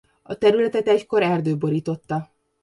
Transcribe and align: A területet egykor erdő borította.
A 0.23 0.35
területet 0.35 0.87
egykor 0.87 1.21
erdő 1.23 1.57
borította. 1.57 2.29